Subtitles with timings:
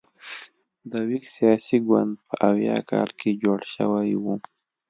[0.91, 4.25] د ویګ سیاسي ګوند په اویا کال کې جوړ شوی و.